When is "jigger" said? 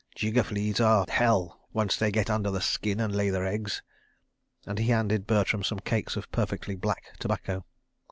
0.15-0.41